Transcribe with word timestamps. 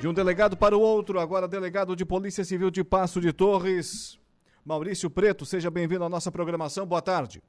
De 0.00 0.06
um 0.06 0.14
delegado 0.14 0.56
para 0.56 0.76
o 0.76 0.80
outro, 0.80 1.18
agora 1.18 1.48
delegado 1.48 1.96
de 1.96 2.04
Polícia 2.04 2.44
Civil 2.44 2.70
de 2.70 2.84
Passo 2.84 3.20
de 3.20 3.32
Torres, 3.32 4.16
Maurício 4.64 5.10
Preto, 5.10 5.44
seja 5.44 5.72
bem-vindo 5.72 6.04
à 6.04 6.08
nossa 6.08 6.30
programação. 6.30 6.86
Boa 6.86 7.02
tarde. 7.02 7.42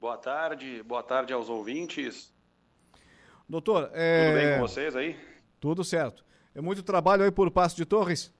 Boa 0.00 0.16
tarde, 0.16 0.84
boa 0.84 1.02
tarde 1.02 1.32
aos 1.32 1.48
ouvintes. 1.48 2.32
Doutor, 3.48 3.90
é... 3.92 4.28
tudo 4.28 4.40
bem 4.40 4.54
com 4.54 4.68
vocês 4.68 4.94
aí? 4.94 5.18
Tudo 5.58 5.82
certo. 5.82 6.24
É 6.54 6.60
muito 6.60 6.80
trabalho 6.80 7.24
aí 7.24 7.32
por 7.32 7.50
Passo 7.50 7.74
de 7.74 7.84
Torres? 7.84 8.32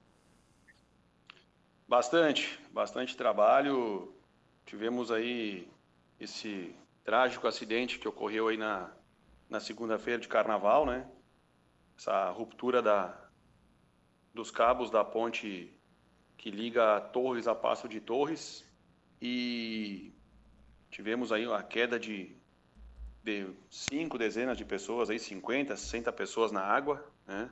Bastante, 1.85 2.57
bastante 2.71 3.17
trabalho. 3.17 4.15
Tivemos 4.65 5.11
aí 5.11 5.67
esse 6.17 6.73
trágico 7.03 7.47
acidente 7.47 7.99
que 7.99 8.07
ocorreu 8.07 8.47
aí 8.47 8.55
na, 8.55 8.89
na 9.49 9.59
segunda-feira 9.59 10.21
de 10.21 10.29
carnaval, 10.29 10.85
né? 10.85 11.05
Essa 11.97 12.29
ruptura 12.29 12.81
da, 12.81 13.17
dos 14.33 14.51
cabos 14.51 14.89
da 14.89 15.03
ponte 15.03 15.73
que 16.37 16.51
liga 16.51 16.99
Torres 17.01 17.47
a 17.47 17.55
Passo 17.55 17.87
de 17.87 17.99
Torres 17.99 18.65
e 19.21 20.13
tivemos 20.91 21.31
aí 21.31 21.47
uma 21.47 21.63
queda 21.63 21.99
de, 21.99 22.35
de 23.23 23.47
cinco 23.69 24.17
dezenas 24.17 24.57
de 24.57 24.65
pessoas, 24.65 25.09
aí 25.09 25.17
50, 25.17 25.75
60 25.75 26.11
pessoas 26.11 26.51
na 26.51 26.61
água, 26.61 27.03
né? 27.25 27.49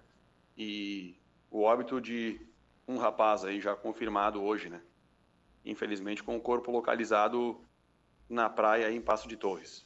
E 0.57 1.15
o 1.49 1.61
óbito 1.63 1.99
de 1.99 2.39
um 2.87 2.97
rapaz 2.97 3.43
aí 3.43 3.59
já 3.59 3.75
confirmado 3.75 4.43
hoje, 4.43 4.69
né? 4.69 4.81
Infelizmente 5.65 6.21
com 6.21 6.35
o 6.35 6.41
corpo 6.41 6.71
localizado 6.71 7.59
na 8.29 8.49
praia 8.49 8.91
em 8.91 9.01
Passo 9.01 9.27
de 9.27 9.37
Torres. 9.37 9.85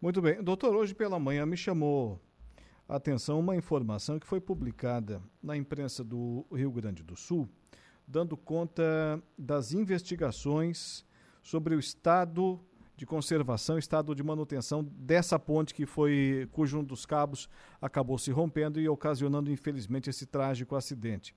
Muito 0.00 0.20
bem. 0.20 0.42
Doutor, 0.42 0.74
hoje 0.74 0.94
pela 0.94 1.18
manhã 1.18 1.46
me 1.46 1.56
chamou 1.56 2.20
Atenção, 2.88 3.38
uma 3.38 3.56
informação 3.56 4.18
que 4.18 4.26
foi 4.26 4.40
publicada 4.40 5.22
na 5.42 5.56
imprensa 5.56 6.02
do 6.02 6.44
Rio 6.52 6.70
Grande 6.70 7.02
do 7.02 7.16
Sul, 7.16 7.48
dando 8.06 8.36
conta 8.36 9.22
das 9.38 9.72
investigações 9.72 11.04
sobre 11.42 11.74
o 11.74 11.78
estado 11.78 12.60
de 12.96 13.06
conservação, 13.06 13.78
estado 13.78 14.14
de 14.14 14.22
manutenção 14.22 14.84
dessa 14.84 15.38
ponte 15.38 15.74
que 15.74 15.86
foi, 15.86 16.48
cujo 16.52 16.78
um 16.78 16.84
dos 16.84 17.06
cabos 17.06 17.48
acabou 17.80 18.18
se 18.18 18.30
rompendo 18.30 18.80
e 18.80 18.88
ocasionando, 18.88 19.50
infelizmente, 19.50 20.10
esse 20.10 20.26
trágico 20.26 20.76
acidente. 20.76 21.34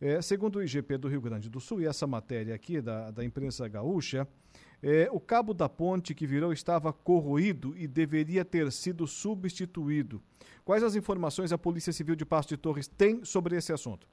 É, 0.00 0.20
segundo 0.20 0.56
o 0.56 0.62
IGP 0.62 0.98
do 0.98 1.08
Rio 1.08 1.20
Grande 1.20 1.48
do 1.48 1.60
Sul, 1.60 1.80
e 1.80 1.86
essa 1.86 2.06
matéria 2.06 2.54
aqui 2.54 2.80
da, 2.80 3.10
da 3.10 3.24
imprensa 3.24 3.68
gaúcha, 3.68 4.26
é, 4.86 5.08
o 5.10 5.18
cabo 5.18 5.54
da 5.54 5.66
ponte 5.66 6.14
que 6.14 6.26
virou 6.26 6.52
estava 6.52 6.92
corroído 6.92 7.74
e 7.74 7.88
deveria 7.88 8.44
ter 8.44 8.70
sido 8.70 9.06
substituído. 9.06 10.22
Quais 10.62 10.82
as 10.82 10.94
informações 10.94 11.52
a 11.52 11.58
Polícia 11.58 11.90
Civil 11.90 12.14
de 12.14 12.26
Passo 12.26 12.50
de 12.50 12.58
Torres 12.58 12.86
tem 12.86 13.24
sobre 13.24 13.56
esse 13.56 13.72
assunto? 13.72 14.06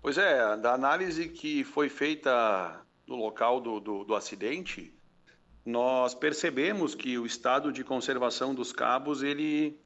Pois 0.00 0.16
é, 0.16 0.56
da 0.58 0.72
análise 0.72 1.28
que 1.28 1.64
foi 1.64 1.88
feita 1.88 2.80
no 3.08 3.16
local 3.16 3.60
do, 3.60 3.80
do, 3.80 4.04
do 4.04 4.14
acidente, 4.14 4.94
nós 5.64 6.14
percebemos 6.14 6.94
que 6.94 7.18
o 7.18 7.26
estado 7.26 7.72
de 7.72 7.82
conservação 7.82 8.54
dos 8.54 8.72
cabos 8.72 9.24
ele, 9.24 9.76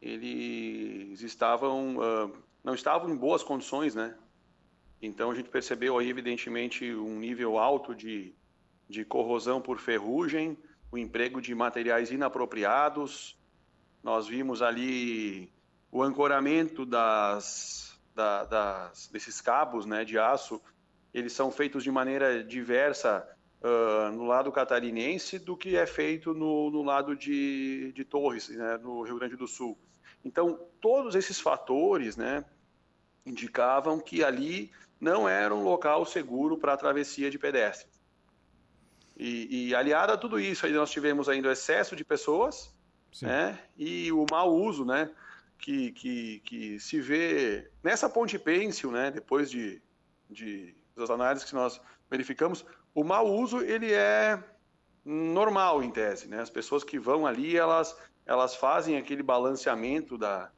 eles 0.00 1.20
estavam 1.20 1.96
uh, 1.96 2.32
não 2.62 2.74
estavam 2.74 3.10
em 3.10 3.16
boas 3.16 3.42
condições, 3.42 3.96
né? 3.96 4.14
Então 5.00 5.30
a 5.30 5.34
gente 5.34 5.48
percebeu 5.48 5.98
aí 5.98 6.08
evidentemente 6.08 6.92
um 6.94 7.18
nível 7.18 7.58
alto 7.58 7.94
de, 7.94 8.34
de 8.88 9.04
corrosão 9.04 9.60
por 9.60 9.78
ferrugem, 9.78 10.56
o 10.90 10.96
emprego 10.96 11.40
de 11.40 11.54
materiais 11.54 12.10
inapropriados, 12.10 13.38
nós 14.02 14.26
vimos 14.26 14.62
ali 14.62 15.52
o 15.90 16.02
ancoramento 16.02 16.86
das, 16.86 17.98
da, 18.14 18.44
das, 18.44 19.08
desses 19.08 19.40
cabos 19.40 19.84
né, 19.84 20.04
de 20.04 20.18
aço, 20.18 20.60
eles 21.12 21.32
são 21.32 21.50
feitos 21.50 21.82
de 21.82 21.90
maneira 21.90 22.42
diversa 22.42 23.26
uh, 23.62 24.12
no 24.12 24.24
lado 24.24 24.52
catarinense 24.52 25.38
do 25.38 25.56
que 25.56 25.76
é 25.76 25.86
feito 25.86 26.34
no, 26.34 26.70
no 26.70 26.82
lado 26.82 27.16
de, 27.16 27.92
de 27.92 28.04
Torres, 28.04 28.48
né, 28.48 28.78
no 28.78 29.02
Rio 29.02 29.18
Grande 29.18 29.36
do 29.36 29.46
Sul. 29.46 29.78
Então, 30.24 30.58
todos 30.80 31.14
esses 31.14 31.40
fatores 31.40 32.16
né, 32.16 32.44
indicavam 33.26 33.98
que 33.98 34.22
ali 34.22 34.70
não 35.00 35.28
era 35.28 35.54
um 35.54 35.62
local 35.62 36.06
seguro 36.06 36.56
para 36.56 36.72
a 36.72 36.76
travessia 36.76 37.30
de 37.30 37.38
pedestres. 37.38 38.00
E, 39.16 39.68
e 39.68 39.74
aliado 39.74 40.12
a 40.12 40.16
tudo 40.16 40.38
isso, 40.38 40.66
aí 40.66 40.72
nós 40.72 40.90
tivemos 40.90 41.28
ainda 41.28 41.48
o 41.48 41.52
excesso 41.52 41.96
de 41.96 42.04
pessoas, 42.04 42.74
né? 43.22 43.58
E 43.76 44.12
o 44.12 44.26
mau 44.30 44.54
uso, 44.54 44.84
né? 44.84 45.10
Que, 45.58 45.90
que, 45.92 46.40
que 46.40 46.78
se 46.78 47.00
vê 47.00 47.70
nessa 47.82 48.10
ponte 48.10 48.38
pêncil, 48.38 48.90
né? 48.90 49.10
Depois 49.10 49.50
de, 49.50 49.82
de 50.28 50.74
das 50.94 51.10
análises 51.10 51.48
que 51.48 51.54
nós 51.54 51.80
verificamos, 52.10 52.64
o 52.94 53.02
mau 53.04 53.26
uso 53.26 53.60
ele 53.60 53.92
é 53.92 54.42
normal 55.04 55.82
em 55.82 55.90
tese, 55.90 56.28
né? 56.28 56.40
As 56.40 56.50
pessoas 56.50 56.84
que 56.84 56.98
vão 56.98 57.26
ali, 57.26 57.56
elas 57.56 57.96
elas 58.26 58.56
fazem 58.56 58.96
aquele 58.96 59.22
balanceamento 59.22 60.18
da, 60.18 60.50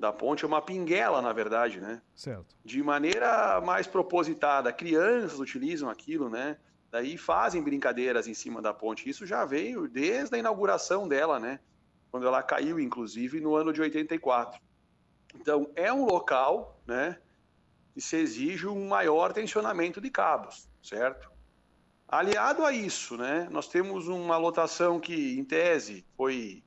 da 0.00 0.12
ponte, 0.12 0.44
é 0.44 0.48
uma 0.48 0.62
pinguela, 0.62 1.22
na 1.22 1.32
verdade, 1.32 1.80
né? 1.80 2.02
Certo. 2.14 2.56
De 2.64 2.82
maneira 2.82 3.60
mais 3.60 3.86
propositada. 3.86 4.72
Crianças 4.72 5.38
utilizam 5.38 5.88
aquilo, 5.88 6.28
né? 6.28 6.56
Daí 6.90 7.16
fazem 7.16 7.62
brincadeiras 7.62 8.26
em 8.26 8.34
cima 8.34 8.60
da 8.60 8.74
ponte. 8.74 9.08
Isso 9.08 9.24
já 9.24 9.44
veio 9.44 9.86
desde 9.86 10.34
a 10.34 10.38
inauguração 10.38 11.06
dela, 11.06 11.38
né? 11.38 11.60
quando 12.10 12.26
ela 12.26 12.42
caiu, 12.42 12.80
inclusive, 12.80 13.40
no 13.40 13.54
ano 13.54 13.72
de 13.72 13.80
84. 13.80 14.60
Então, 15.34 15.70
é 15.76 15.92
um 15.92 16.04
local, 16.04 16.82
né, 16.86 17.18
que 17.94 18.00
se 18.00 18.16
exige 18.16 18.66
um 18.66 18.88
maior 18.88 19.32
tensionamento 19.32 20.00
de 20.00 20.10
cabos, 20.10 20.68
certo? 20.82 21.30
Aliado 22.08 22.64
a 22.64 22.72
isso, 22.72 23.16
né, 23.16 23.48
nós 23.50 23.68
temos 23.68 24.08
uma 24.08 24.36
lotação 24.36 24.98
que, 24.98 25.38
em 25.38 25.44
tese, 25.44 26.04
foi, 26.16 26.64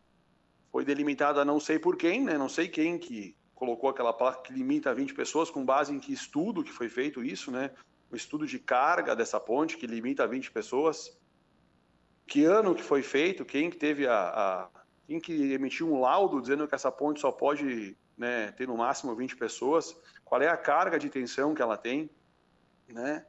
foi 0.74 0.84
delimitada 0.84 1.46
não 1.46 1.60
sei 1.60 1.78
por 1.78 1.96
quem, 1.96 2.24
né, 2.24 2.36
não 2.36 2.50
sei 2.50 2.68
quem 2.68 2.98
que 2.98 3.38
colocou 3.54 3.92
aquela 3.92 4.12
placa 4.12 4.42
que 4.42 4.52
limita 4.52 4.90
a 4.90 4.94
20 4.94 5.14
pessoas, 5.14 5.52
com 5.52 5.64
base 5.64 5.94
em 5.94 6.00
que 6.00 6.12
estudo 6.12 6.64
que 6.64 6.72
foi 6.72 6.90
feito 6.90 7.24
isso, 7.24 7.52
né, 7.52 7.70
o 8.10 8.16
estudo 8.16 8.48
de 8.48 8.58
carga 8.58 9.16
dessa 9.16 9.40
ponte 9.40 9.78
que 9.78 9.86
limita 9.86 10.24
a 10.24 10.28
20 10.28 10.52
pessoas, 10.52 11.16
que 12.26 12.44
ano 12.44 12.74
que 12.74 12.82
foi 12.82 13.04
feito, 13.04 13.46
quem 13.46 13.70
que 13.70 13.78
teve 13.78 14.08
a, 14.08 14.16
a 14.16 14.70
tem 15.06 15.20
que 15.20 15.54
emitir 15.54 15.86
um 15.86 16.00
laudo 16.00 16.42
dizendo 16.42 16.68
que 16.68 16.74
essa 16.74 16.92
ponte 16.92 17.20
só 17.20 17.32
pode 17.32 17.96
né, 18.18 18.52
ter 18.54 18.68
no 18.68 18.76
máximo 18.76 19.16
20 19.16 19.36
pessoas, 19.36 19.96
qual 20.26 20.42
é 20.42 20.48
a 20.48 20.58
carga 20.58 20.98
de 20.98 21.08
tensão 21.08 21.54
que 21.54 21.62
ela 21.62 21.78
tem, 21.78 22.10
né? 22.88 23.24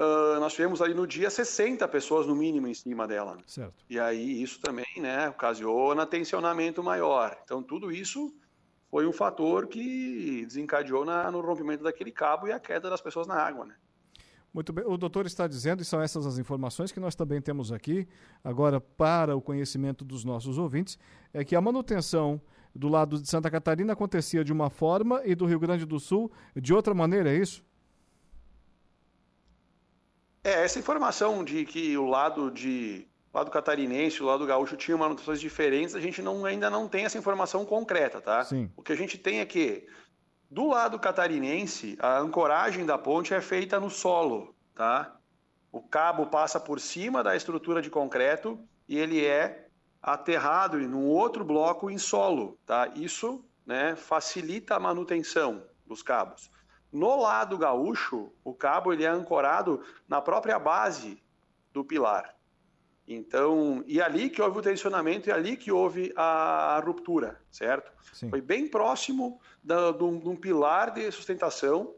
Uh, 0.00 0.40
nós 0.40 0.54
tivemos 0.54 0.80
ali 0.80 0.94
no 0.94 1.06
dia 1.06 1.28
60 1.28 1.86
pessoas 1.88 2.26
no 2.26 2.34
mínimo 2.34 2.66
em 2.66 2.72
cima 2.72 3.06
dela. 3.06 3.36
Certo. 3.44 3.84
E 3.88 4.00
aí 4.00 4.42
isso 4.42 4.58
também, 4.58 4.86
né, 4.96 5.28
ocasiona 5.28 6.06
tensionamento 6.06 6.82
maior. 6.82 7.36
Então 7.44 7.62
tudo 7.62 7.92
isso 7.92 8.34
foi 8.90 9.06
um 9.06 9.12
fator 9.12 9.66
que 9.66 10.46
desencadeou 10.46 11.04
na, 11.04 11.30
no 11.30 11.42
rompimento 11.42 11.84
daquele 11.84 12.10
cabo 12.10 12.48
e 12.48 12.52
a 12.52 12.58
queda 12.58 12.88
das 12.88 13.02
pessoas 13.02 13.26
na 13.26 13.34
água, 13.34 13.66
né? 13.66 13.74
Muito 14.54 14.72
bem, 14.72 14.84
o 14.86 14.96
doutor 14.96 15.26
está 15.26 15.46
dizendo, 15.46 15.82
e 15.82 15.84
são 15.84 16.00
essas 16.00 16.26
as 16.26 16.38
informações 16.38 16.90
que 16.90 16.98
nós 16.98 17.14
também 17.14 17.40
temos 17.40 17.70
aqui, 17.70 18.08
agora 18.42 18.80
para 18.80 19.36
o 19.36 19.40
conhecimento 19.42 20.02
dos 20.02 20.24
nossos 20.24 20.56
ouvintes, 20.56 20.98
é 21.32 21.44
que 21.44 21.54
a 21.54 21.60
manutenção 21.60 22.40
do 22.74 22.88
lado 22.88 23.20
de 23.20 23.28
Santa 23.28 23.50
Catarina 23.50 23.92
acontecia 23.92 24.42
de 24.42 24.52
uma 24.52 24.70
forma 24.70 25.20
e 25.24 25.34
do 25.34 25.44
Rio 25.44 25.60
Grande 25.60 25.84
do 25.84 26.00
Sul 26.00 26.32
de 26.56 26.72
outra 26.72 26.94
maneira, 26.94 27.30
é 27.30 27.36
isso? 27.36 27.62
É, 30.42 30.64
essa 30.64 30.78
informação 30.78 31.44
de 31.44 31.64
que 31.64 31.96
o 31.96 32.06
lado 32.06 32.50
de 32.50 33.06
o 33.32 33.38
lado 33.38 33.50
catarinense, 33.50 34.22
o 34.22 34.26
lado 34.26 34.44
gaúcho 34.44 34.76
tinham 34.76 34.98
manutenções 34.98 35.40
diferentes, 35.40 35.94
a 35.94 36.00
gente 36.00 36.20
não, 36.20 36.44
ainda 36.44 36.68
não 36.68 36.88
tem 36.88 37.04
essa 37.04 37.16
informação 37.16 37.64
concreta, 37.64 38.20
tá? 38.20 38.42
Sim. 38.44 38.68
O 38.76 38.82
que 38.82 38.92
a 38.92 38.96
gente 38.96 39.16
tem 39.16 39.38
é 39.38 39.46
que 39.46 39.86
do 40.50 40.66
lado 40.66 40.98
catarinense, 40.98 41.96
a 42.00 42.18
ancoragem 42.18 42.84
da 42.84 42.98
ponte 42.98 43.32
é 43.32 43.40
feita 43.40 43.78
no 43.78 43.88
solo, 43.88 44.52
tá? 44.74 45.16
O 45.70 45.80
cabo 45.80 46.26
passa 46.26 46.58
por 46.58 46.80
cima 46.80 47.22
da 47.22 47.36
estrutura 47.36 47.80
de 47.80 47.88
concreto 47.88 48.58
e 48.88 48.98
ele 48.98 49.24
é 49.24 49.68
aterrado 50.02 50.80
em 50.80 50.92
um 50.92 51.06
outro 51.06 51.44
bloco 51.44 51.88
em 51.88 51.98
solo, 51.98 52.58
tá? 52.66 52.90
Isso, 52.96 53.44
né, 53.64 53.94
facilita 53.94 54.74
a 54.74 54.80
manutenção 54.80 55.62
dos 55.86 56.02
cabos. 56.02 56.50
No 56.92 57.20
lado 57.20 57.56
gaúcho, 57.56 58.32
o 58.42 58.52
cabo 58.52 58.92
ele 58.92 59.04
é 59.04 59.08
ancorado 59.08 59.82
na 60.08 60.20
própria 60.20 60.58
base 60.58 61.22
do 61.72 61.84
pilar. 61.84 62.34
Então, 63.06 63.82
e 63.86 64.00
ali 64.00 64.30
que 64.30 64.40
houve 64.40 64.58
o 64.58 64.62
tensionamento 64.62 65.28
e 65.28 65.32
ali 65.32 65.56
que 65.56 65.72
houve 65.72 66.12
a, 66.16 66.76
a 66.76 66.80
ruptura, 66.80 67.40
certo? 67.50 67.90
Sim. 68.12 68.30
Foi 68.30 68.40
bem 68.40 68.68
próximo 68.68 69.40
da, 69.62 69.90
de, 69.90 70.04
um, 70.04 70.18
de 70.18 70.28
um 70.28 70.36
pilar 70.36 70.92
de 70.92 71.10
sustentação 71.10 71.94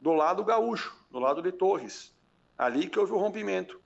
do 0.00 0.12
lado 0.12 0.44
gaúcho, 0.44 0.96
do 1.10 1.18
lado 1.18 1.42
de 1.42 1.50
Torres. 1.50 2.14
Ali 2.56 2.88
que 2.88 2.98
houve 2.98 3.12
o 3.12 3.18
rompimento. 3.18 3.80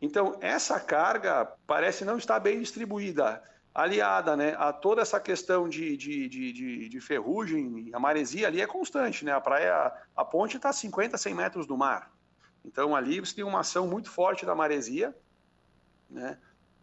Então, 0.00 0.36
essa 0.40 0.80
carga 0.80 1.52
parece 1.66 2.04
não 2.04 2.16
estar 2.16 2.38
bem 2.40 2.60
distribuída. 2.60 3.42
Aliada 3.76 4.34
né, 4.34 4.56
a 4.58 4.72
toda 4.72 5.02
essa 5.02 5.20
questão 5.20 5.68
de, 5.68 5.98
de, 5.98 6.28
de, 6.30 6.88
de, 6.88 7.00
ferrugem, 7.00 7.90
a 7.92 8.00
maresia 8.00 8.46
ali 8.46 8.62
é 8.62 8.66
constante, 8.66 9.22
né? 9.22 9.32
A 9.32 9.40
praia, 9.40 9.92
a 10.16 10.24
ponte 10.24 10.56
está 10.56 10.70
a 10.70 10.72
50, 10.72 11.18
100 11.18 11.34
metros 11.34 11.66
do 11.66 11.76
mar. 11.76 12.10
Então 12.64 12.96
ali 12.96 13.20
você 13.20 13.34
tem 13.34 13.44
uma 13.44 13.60
ação 13.60 13.86
muito 13.86 14.10
forte 14.10 14.46
da 14.46 14.54
maresia, 14.54 15.14
né? 16.08 16.38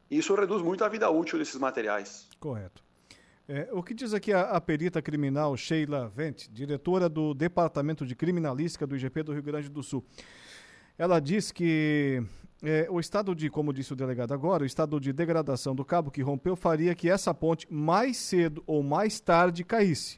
Isso 0.09 0.35
reduz 0.35 0.61
muito 0.61 0.85
a 0.85 0.87
vida 0.87 1.09
útil 1.09 1.39
desses 1.39 1.57
materiais. 1.57 2.29
Correto. 2.39 2.83
É, 3.47 3.67
o 3.71 3.81
que 3.81 3.95
diz 3.95 4.13
aqui 4.13 4.31
a, 4.31 4.41
a, 4.41 4.61
perita 4.61 5.01
criminal 5.01 5.57
Sheila 5.57 6.07
Vente, 6.09 6.47
diretora 6.51 7.09
do 7.09 7.33
Departamento 7.33 8.05
de 8.05 8.15
Criminalística 8.15 8.85
do 8.85 8.95
IGP 8.95 9.23
do 9.23 9.33
Rio 9.33 9.41
Grande 9.41 9.67
do 9.67 9.81
Sul? 9.81 10.05
Ela 10.95 11.19
diz 11.19 11.51
que 11.51 12.23
é, 12.63 12.87
o 12.89 12.97
estado 12.97 13.35
de, 13.35 13.49
como 13.49 13.73
disse 13.73 13.91
o 13.91 13.95
delegado 13.95 14.33
agora, 14.33 14.63
o 14.63 14.65
estado 14.65 14.97
de 14.97 15.11
degradação 15.11 15.75
do 15.75 15.83
cabo 15.83 16.09
que 16.09 16.21
rompeu 16.21 16.55
faria 16.55 16.95
que 16.95 17.09
essa 17.09 17.33
ponte 17.33 17.67
mais 17.71 18.15
cedo 18.15 18.63
ou 18.65 18.81
mais 18.81 19.19
tarde 19.19 19.65
caísse. 19.65 20.17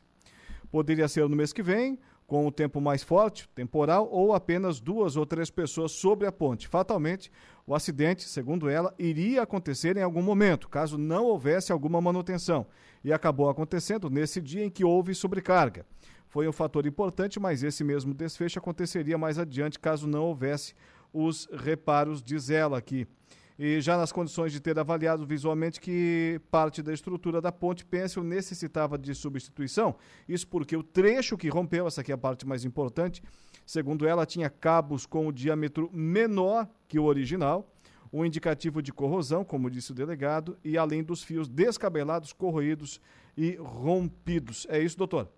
Poderia 0.69 1.07
ser 1.07 1.27
no 1.27 1.36
mês 1.36 1.51
que 1.51 1.63
vem, 1.63 1.97
com 2.27 2.45
o 2.45 2.51
tempo 2.51 2.80
mais 2.80 3.01
forte, 3.01 3.50
temporal, 3.50 4.07
ou 4.12 4.33
apenas 4.33 4.80
duas 4.80 5.15
ou 5.15 5.25
três 5.25 5.50
pessoas 5.50 5.92
sobre 5.92 6.27
a 6.27 6.31
ponte. 6.31 6.68
Fatalmente, 6.68 7.31
o 7.65 7.74
acidente, 7.74 8.24
segundo 8.24 8.69
ela, 8.69 8.94
iria 8.97 9.42
acontecer 9.42 9.97
em 9.97 10.03
algum 10.03 10.21
momento, 10.21 10.69
caso 10.69 10.97
não 11.00 11.25
houvesse 11.25 11.71
alguma 11.71 12.00
manutenção. 12.00 12.68
E 13.03 13.12
acabou 13.12 13.50
acontecendo 13.50 14.09
nesse 14.09 14.39
dia 14.39 14.63
em 14.63 14.69
que 14.69 14.83
houve 14.83 15.15
sobrecarga. 15.15 15.86
Foi 16.27 16.47
um 16.47 16.51
fator 16.51 16.86
importante, 16.86 17.39
mas 17.39 17.63
esse 17.63 17.83
mesmo 17.83 18.13
desfecho 18.13 18.59
aconteceria 18.59 19.18
mais 19.18 19.39
adiante 19.39 19.80
caso 19.80 20.07
não 20.07 20.25
houvesse 20.25 20.75
os 21.15 21.47
reparos, 21.51 22.21
diz 22.21 22.50
ela 22.50 22.77
aqui 22.77 23.07
e 23.57 23.79
já 23.79 23.97
nas 23.97 24.12
condições 24.12 24.51
de 24.51 24.59
ter 24.59 24.77
avaliado 24.77 25.25
visualmente 25.25 25.79
que 25.79 26.39
parte 26.51 26.81
da 26.81 26.94
estrutura 26.94 27.39
da 27.41 27.51
ponte 27.51 27.85
Pêncil 27.85 28.23
necessitava 28.23 28.97
de 28.97 29.15
substituição. 29.15 29.95
Isso 30.27 30.47
porque 30.47 30.75
o 30.75 30.83
trecho 30.83 31.38
que 31.38 31.47
rompeu, 31.47 31.88
essa 31.88 32.01
aqui 32.01 32.12
é 32.12 32.15
a 32.15 32.17
parte 32.17 32.45
mais 32.45 32.65
importante, 32.65 33.23
segundo 33.65 34.06
ela, 34.06 34.25
tinha 34.25 34.50
cabos 34.50 35.06
com 35.06 35.27
o 35.27 35.31
diâmetro 35.31 35.89
menor 35.94 36.67
que 36.88 37.00
o 37.00 37.06
original, 37.06 37.71
um 38.11 38.25
indicativo 38.25 38.81
de 38.81 38.91
corrosão, 38.91 39.44
como 39.44 39.69
disse 39.69 39.91
o 39.91 39.95
delegado, 39.95 40.57
e 40.63 40.77
além 40.77 41.03
dos 41.03 41.23
fios 41.23 41.47
descabelados, 41.47 42.33
corroídos 42.33 43.01
e 43.38 43.56
rompidos. 43.56 44.68
É 44.69 44.79
isso, 44.79 44.97
doutor? 44.97 45.29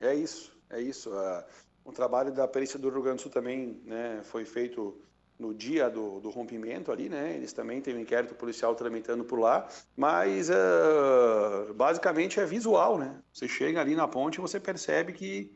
É 0.00 0.14
isso, 0.14 0.52
é 0.68 0.80
isso. 0.80 1.10
Uh, 1.10 1.44
o 1.84 1.92
trabalho 1.92 2.32
da 2.32 2.46
perícia 2.46 2.78
do 2.78 2.88
Rio 2.88 3.02
Grande 3.02 3.16
do 3.18 3.22
Sul 3.22 3.30
também 3.30 3.80
né, 3.84 4.20
foi 4.24 4.44
feito 4.44 5.00
no 5.38 5.52
dia 5.52 5.90
do, 5.90 6.20
do, 6.20 6.30
rompimento 6.30 6.92
ali, 6.92 7.08
né? 7.08 7.34
Eles 7.34 7.52
também 7.52 7.80
têm 7.80 7.96
um 7.96 8.00
inquérito 8.00 8.34
policial 8.34 8.74
tramitando 8.76 9.24
por 9.24 9.40
lá, 9.40 9.68
mas 9.96 10.48
uh, 10.48 11.74
basicamente 11.74 12.38
é 12.38 12.46
visual, 12.46 12.96
né? 12.96 13.20
Você 13.32 13.48
chega 13.48 13.80
ali 13.80 13.96
na 13.96 14.06
ponte 14.06 14.36
e 14.36 14.40
você 14.40 14.60
percebe 14.60 15.12
que 15.12 15.52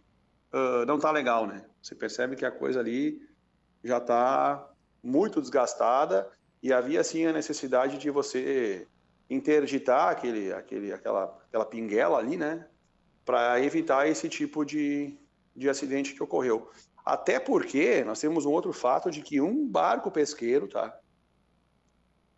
uh, 0.52 0.84
não 0.86 0.96
está 0.96 1.12
legal, 1.12 1.46
né? 1.46 1.64
Você 1.80 1.94
percebe 1.94 2.34
que 2.34 2.44
a 2.44 2.50
coisa 2.50 2.80
ali 2.80 3.22
já 3.84 3.98
está 3.98 4.68
muito 5.02 5.40
desgastada 5.40 6.28
e 6.60 6.72
havia 6.72 7.04
sim 7.04 7.26
a 7.26 7.32
necessidade 7.32 7.96
de 7.96 8.10
você 8.10 8.88
interditar 9.30 10.08
aquele, 10.08 10.52
aquele, 10.52 10.92
aquela, 10.92 11.38
aquela 11.46 11.64
pinguela 11.64 12.18
ali, 12.18 12.36
né? 12.36 12.66
Para 13.24 13.60
evitar 13.60 14.08
esse 14.08 14.28
tipo 14.28 14.64
de, 14.64 15.16
de 15.56 15.68
acidente 15.68 16.14
que 16.14 16.22
ocorreu. 16.22 16.70
Até 17.04 17.40
porque 17.40 18.04
nós 18.04 18.20
temos 18.20 18.44
um 18.44 18.50
outro 18.50 18.72
fato 18.72 19.10
de 19.10 19.22
que 19.22 19.40
um 19.40 19.66
barco 19.66 20.10
pesqueiro, 20.10 20.68
tá? 20.68 20.98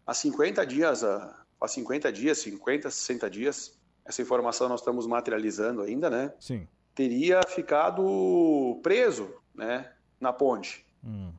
Há 0.06 0.14
50 0.14 0.64
dias, 0.66 1.02
há 1.02 1.44
50 1.66 2.12
dias, 2.12 2.38
50, 2.38 2.90
60 2.90 3.30
dias, 3.30 3.78
essa 4.04 4.22
informação 4.22 4.68
nós 4.68 4.80
estamos 4.80 5.06
materializando 5.06 5.82
ainda, 5.82 6.08
né? 6.08 6.32
Sim. 6.38 6.66
Teria 6.94 7.40
ficado 7.46 8.80
preso, 8.82 9.34
né, 9.54 9.92
na 10.20 10.32
ponte. 10.32 10.86
Hum. 11.04 11.32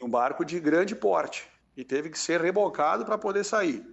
Um 0.00 0.08
barco 0.08 0.44
de 0.44 0.58
grande 0.60 0.94
porte 0.94 1.48
e 1.76 1.84
teve 1.84 2.10
que 2.10 2.18
ser 2.18 2.40
rebocado 2.40 3.04
para 3.04 3.18
poder 3.18 3.44
sair. 3.44 3.84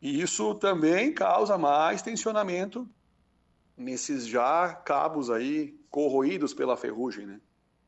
E 0.00 0.20
isso 0.20 0.54
também 0.54 1.12
causa 1.12 1.56
mais 1.56 2.02
tensionamento 2.02 2.88
nesses 3.76 4.26
já 4.26 4.74
cabos 4.74 5.30
aí 5.30 5.77
corroídos 5.90 6.54
pela 6.54 6.76
ferrugem, 6.76 7.26
né? 7.26 7.40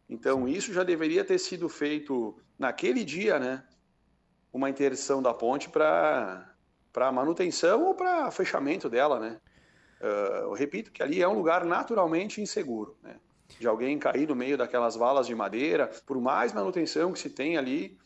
Então, 0.09 0.49
isso 0.49 0.73
já 0.73 0.83
deveria 0.83 1.25
ter 1.25 1.39
sido 1.39 1.69
feito 1.69 2.37
naquele 2.59 3.05
dia, 3.05 3.39
né? 3.39 3.65
Uma 4.53 4.69
interdição 4.69 5.23
da 5.23 5.33
ponte 5.33 5.69
para 5.69 6.53
manutenção 7.13 7.85
ou 7.85 7.95
para 7.95 8.31
fechamento 8.31 8.89
dela, 8.89 9.21
né? 9.21 9.41
Uh, 10.01 10.45
eu 10.45 10.53
repito 10.53 10.91
que 10.91 11.03
ali 11.03 11.23
é 11.23 11.29
um 11.29 11.35
lugar 11.35 11.65
naturalmente 11.65 12.41
inseguro, 12.41 12.97
né? 13.03 13.17
De 13.59 13.69
alguém 13.69 13.99
cair 13.99 14.27
no 14.27 14.35
meio 14.35 14.57
daquelas 14.57 14.97
valas 14.97 15.27
de 15.27 15.35
madeira, 15.35 15.89
por 16.07 16.21
mais 16.21 16.53
manutenção 16.53 17.13
que 17.13 17.19
se 17.19 17.31
tem 17.31 17.57
ali, 17.57 17.99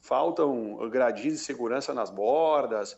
faltam 0.00 0.88
gradis 0.90 1.32
de 1.32 1.38
segurança 1.38 1.92
nas 1.94 2.10
bordas, 2.10 2.96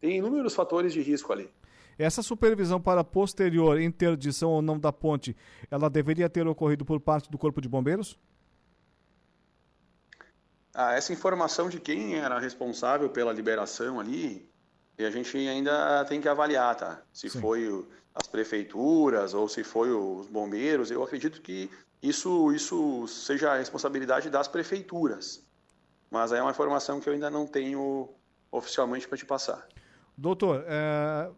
tem 0.00 0.18
inúmeros 0.18 0.54
fatores 0.54 0.92
de 0.92 1.00
risco 1.00 1.32
ali. 1.32 1.50
Essa 1.98 2.22
supervisão 2.22 2.80
para 2.80 3.04
posterior 3.04 3.80
interdição 3.80 4.50
ou 4.50 4.62
não 4.62 4.78
da 4.78 4.92
ponte, 4.92 5.36
ela 5.70 5.90
deveria 5.90 6.28
ter 6.28 6.46
ocorrido 6.46 6.84
por 6.84 7.00
parte 7.00 7.30
do 7.30 7.38
Corpo 7.38 7.60
de 7.60 7.68
Bombeiros? 7.68 8.18
Ah, 10.74 10.94
essa 10.94 11.12
informação 11.12 11.68
de 11.68 11.78
quem 11.78 12.14
era 12.14 12.38
responsável 12.38 13.10
pela 13.10 13.32
liberação 13.32 14.00
ali, 14.00 14.48
a 14.98 15.10
gente 15.10 15.36
ainda 15.36 16.04
tem 16.06 16.20
que 16.20 16.28
avaliar, 16.28 16.74
tá? 16.76 17.02
Se 17.12 17.28
Sim. 17.28 17.40
foi 17.40 17.86
as 18.14 18.26
prefeituras 18.26 19.34
ou 19.34 19.48
se 19.48 19.64
foi 19.64 19.90
os 19.90 20.26
bombeiros, 20.28 20.90
eu 20.90 21.02
acredito 21.02 21.40
que 21.40 21.70
isso, 22.02 22.52
isso 22.52 23.06
seja 23.06 23.52
a 23.52 23.56
responsabilidade 23.56 24.30
das 24.30 24.48
prefeituras. 24.48 25.42
Mas 26.10 26.32
é 26.32 26.42
uma 26.42 26.50
informação 26.50 27.00
que 27.00 27.08
eu 27.08 27.12
ainda 27.12 27.30
não 27.30 27.46
tenho 27.46 28.08
oficialmente 28.50 29.08
para 29.08 29.16
te 29.16 29.24
passar. 29.24 29.66
Doutor, 30.16 30.62
é, 30.66 31.30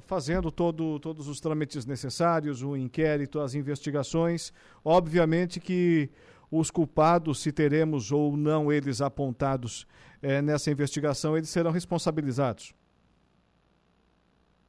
fazendo 0.00 0.50
todo, 0.50 0.98
todos 0.98 1.28
os 1.28 1.40
trâmites 1.40 1.86
necessários, 1.86 2.62
o 2.62 2.76
inquérito, 2.76 3.40
as 3.40 3.54
investigações. 3.54 4.52
Obviamente 4.84 5.60
que 5.60 6.10
os 6.50 6.70
culpados, 6.70 7.40
se 7.40 7.52
teremos 7.52 8.12
ou 8.12 8.36
não 8.36 8.72
eles 8.72 9.00
apontados 9.00 9.86
é, 10.22 10.40
nessa 10.40 10.70
investigação, 10.70 11.36
eles 11.36 11.50
serão 11.50 11.70
responsabilizados. 11.70 12.74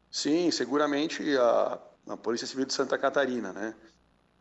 Sim, 0.10 0.50
seguramente 0.52 1.38
a, 1.38 1.80
a 2.08 2.18
Polícia 2.18 2.48
Civil 2.48 2.66
de 2.66 2.74
Santa 2.74 2.98
Catarina, 2.98 3.52
né? 3.52 3.76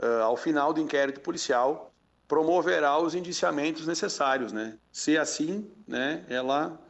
Uh, 0.01 0.23
ao 0.23 0.37
final 0.37 0.73
do 0.73 0.81
inquérito 0.81 1.21
policial, 1.21 1.93
promoverá 2.27 2.99
os 2.99 3.15
indiciamentos 3.15 3.87
necessários, 3.87 4.53
né? 4.53 4.79
Se 4.93 5.17
assim, 5.17 5.71
né, 5.87 6.25
ela 6.29 6.81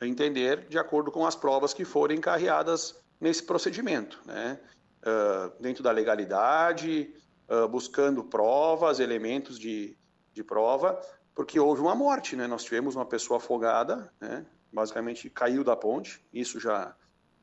entender 0.00 0.66
de 0.68 0.78
acordo 0.78 1.10
com 1.10 1.26
as 1.26 1.36
provas 1.36 1.72
que 1.72 1.84
forem 1.84 2.18
encarreadas 2.18 3.01
nesse 3.22 3.44
procedimento, 3.44 4.20
né? 4.26 4.58
Uh, 5.00 5.62
dentro 5.62 5.82
da 5.82 5.92
legalidade, 5.92 7.14
uh, 7.48 7.68
buscando 7.68 8.24
provas, 8.24 8.98
elementos 8.98 9.58
de, 9.58 9.96
de 10.32 10.42
prova, 10.42 11.00
porque 11.32 11.58
houve 11.58 11.80
uma 11.80 11.94
morte, 11.94 12.34
né? 12.34 12.48
Nós 12.48 12.64
tivemos 12.64 12.96
uma 12.96 13.06
pessoa 13.06 13.36
afogada, 13.36 14.12
né? 14.20 14.44
Basicamente 14.72 15.30
caiu 15.30 15.62
da 15.62 15.76
ponte, 15.76 16.24
isso 16.32 16.58
já 16.58 16.96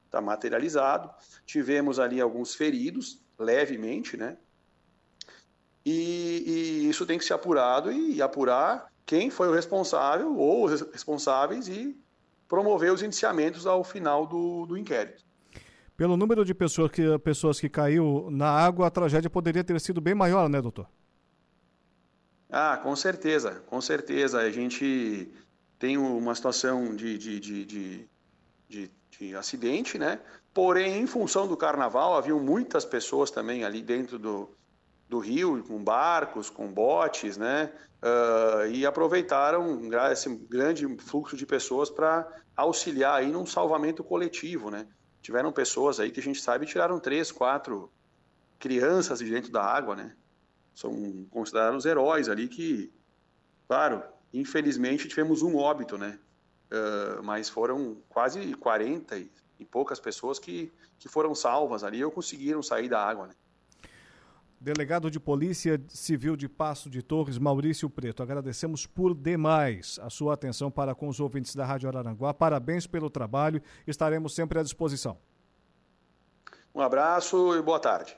está 0.06 0.20
materializado. 0.20 1.10
Tivemos 1.46 1.98
ali 1.98 2.20
alguns 2.20 2.54
feridos, 2.56 3.24
levemente, 3.38 4.18
né? 4.18 4.38
E, 5.86 6.44
e, 6.46 6.90
isso 6.90 7.06
tem 7.06 7.18
que 7.18 7.24
ser 7.24 7.34
apurado 7.34 7.90
e, 7.90 8.16
e 8.16 8.22
apurar 8.22 8.92
quem 9.06 9.30
foi 9.30 9.48
o 9.48 9.54
responsável 9.54 10.36
ou 10.38 10.66
os 10.66 10.82
responsáveis 10.82 11.70
e 11.70 11.98
promover 12.50 12.92
os 12.92 13.02
indiciamentos 13.02 13.66
ao 13.66 13.82
final 13.82 14.28
do, 14.28 14.66
do 14.66 14.78
inquérito 14.78 15.29
pelo 16.00 16.16
número 16.16 16.46
de 16.46 16.54
pessoas 16.54 16.90
que, 16.90 17.20
pessoas 17.20 17.60
que 17.60 17.68
caiu 17.68 18.30
na 18.32 18.50
água, 18.50 18.88
a 18.88 18.90
tragédia 18.90 19.30
poderia 19.30 19.66
ter 19.66 19.78
sido 19.82 20.00
bem 20.00 20.16
maior, 20.16 20.48
né, 20.48 20.62
doutor? 20.62 20.88
Ah, 22.50 22.80
com 22.82 22.96
certeza, 22.96 23.62
com 23.68 23.82
certeza. 23.82 24.40
A 24.40 24.50
gente 24.50 25.30
tem 25.78 25.98
uma 25.98 26.34
situação 26.34 26.96
de, 26.96 27.18
de, 27.18 27.40
de, 27.42 27.66
de, 27.66 28.10
de, 28.70 28.92
de 29.12 29.36
acidente, 29.36 29.98
né? 29.98 30.22
Porém, 30.54 31.02
em 31.02 31.06
função 31.06 31.46
do 31.46 31.58
carnaval, 31.58 32.16
haviam 32.16 32.40
muitas 32.40 32.86
pessoas 32.86 33.30
também 33.30 33.66
ali 33.66 33.82
dentro 33.82 34.18
do, 34.18 34.50
do 35.10 35.20
rio, 35.20 35.62
com 35.68 35.84
barcos, 35.84 36.50
com 36.50 36.72
botes, 36.72 37.36
né? 37.36 37.74
Uh, 38.02 38.72
e 38.72 38.86
aproveitaram 38.86 39.82
esse 40.10 40.34
grande 40.50 40.88
fluxo 41.00 41.36
de 41.36 41.46
pessoas 41.46 41.90
para 41.90 42.26
auxiliar 42.56 43.16
aí 43.16 43.30
num 43.30 43.46
salvamento 43.46 44.02
coletivo, 44.02 44.72
né? 44.72 44.88
Tiveram 45.22 45.52
pessoas 45.52 46.00
aí 46.00 46.12
que 46.12 46.20
a 46.20 46.24
gente 46.24 46.42
sabe 46.42 46.66
tiraram 46.66 47.00
três, 47.00 47.32
quatro 47.32 47.92
crianças 48.58 49.20
de 49.20 49.30
dentro 49.30 49.52
da 49.52 49.64
água, 49.64 49.96
né? 49.96 50.16
São 50.74 51.26
considerados 51.30 51.86
heróis 51.86 52.30
ali 52.30 52.48
que, 52.48 52.92
claro, 53.68 54.04
infelizmente 54.34 55.08
tivemos 55.08 55.42
um 55.42 55.58
óbito, 55.58 55.98
né? 55.98 56.20
uh, 56.70 57.24
mas 57.24 57.50
foram 57.50 57.98
quase 58.08 58.54
40 58.56 59.18
e, 59.18 59.30
poucas 59.70 60.00
pessoas 60.00 60.40
que, 60.40 60.72
que 60.98 61.10
foram 61.10 61.36
salvas 61.36 61.84
ali 61.84 62.04
ou 62.04 62.10
conseguiram 62.10 62.64
sair 62.64 62.88
da 62.88 63.04
água. 63.04 63.28
Né? 63.28 63.34
Delegado 64.62 65.10
de 65.10 65.22
Polícia 65.22 65.82
Civil 65.88 66.36
de 66.36 66.50
Passo 66.50 66.90
de 66.90 67.02
Torres, 67.02 67.38
Maurício 67.38 67.90
Preto, 67.90 68.22
agradecemos 68.22 68.86
por 68.86 69.16
demais 69.16 69.98
a 70.04 70.10
sua 70.10 70.34
atenção 70.34 70.70
para 70.70 70.94
com 70.94 71.08
os 71.08 71.22
ouvintes 71.22 71.56
da 71.56 71.66
Rádio 71.66 71.88
Araranguá. 71.88 72.34
Parabéns 72.34 72.86
pelo 72.86 73.10
trabalho, 73.10 73.62
estaremos 73.88 74.36
sempre 74.36 74.60
à 74.60 74.64
disposição. 74.64 75.18
Um 76.76 76.82
abraço 76.82 77.56
e 77.56 77.62
boa 77.62 77.80
tarde. 77.80 78.18